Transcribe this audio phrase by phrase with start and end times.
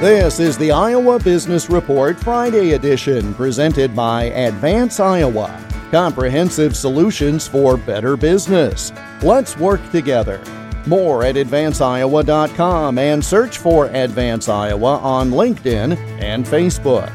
[0.00, 5.58] This is the Iowa Business Report Friday edition presented by Advance Iowa.
[5.90, 8.92] Comprehensive solutions for better business.
[9.22, 10.42] Let's work together.
[10.86, 17.10] More at advanceiowa.com and search for Advance Iowa on LinkedIn and Facebook.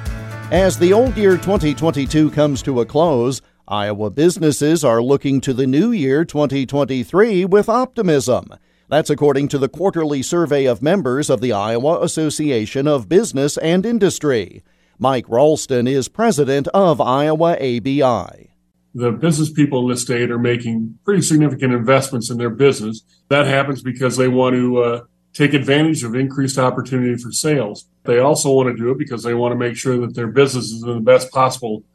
[0.52, 5.68] As the old year 2022 comes to a close, Iowa businesses are looking to the
[5.68, 8.56] new year 2023 with optimism.
[8.92, 13.86] That's according to the quarterly survey of members of the Iowa Association of Business and
[13.86, 14.64] Industry.
[15.00, 18.52] Mike Ralston is president of Iowa ABI.
[18.94, 23.02] The business people in the state are making pretty significant investments in their business.
[23.30, 27.88] That happens because they want to uh, take advantage of increased opportunity for sales.
[28.04, 30.66] They also want to do it because they want to make sure that their business
[30.66, 31.86] is in the best possible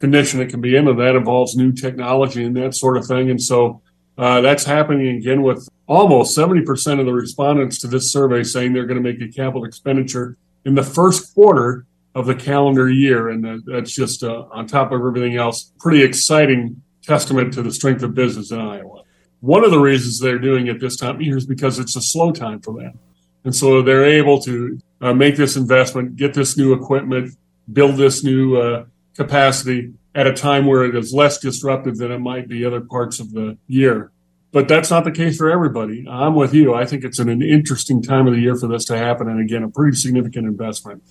[0.00, 3.30] condition it can be in, and that involves new technology and that sort of thing.
[3.30, 3.80] And so
[4.18, 8.86] uh, that's happening again with almost 70% of the respondents to this survey saying they're
[8.86, 13.30] going to make a capital expenditure in the first quarter of the calendar year.
[13.30, 18.02] And that's just uh, on top of everything else, pretty exciting testament to the strength
[18.02, 19.02] of business in Iowa.
[19.40, 22.02] One of the reasons they're doing it this time of year is because it's a
[22.02, 22.98] slow time for them.
[23.44, 27.36] And so they're able to uh, make this investment, get this new equipment,
[27.72, 28.84] build this new uh,
[29.16, 33.20] capacity at a time where it is less disruptive than it might be other parts
[33.20, 34.12] of the year.
[34.52, 36.06] But that's not the case for everybody.
[36.08, 36.74] I'm with you.
[36.74, 39.28] I think it's an, an interesting time of the year for this to happen.
[39.28, 41.02] And again, a pretty significant investment.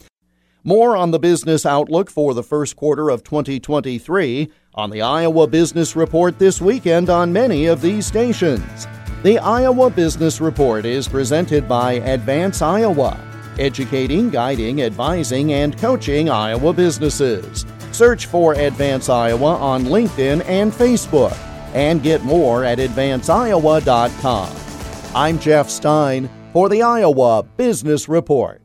[0.63, 5.95] More on the business outlook for the first quarter of 2023 on the Iowa Business
[5.95, 8.88] Report this weekend on many of these stations.
[9.23, 13.19] The Iowa Business Report is presented by Advance Iowa,
[13.57, 17.66] educating, guiding, advising, and coaching Iowa businesses.
[17.94, 21.38] Search for Advance Iowa on LinkedIn and Facebook
[21.73, 24.56] and get more at advanceiowa.com.
[25.16, 28.61] I'm Jeff Stein for the Iowa Business Report.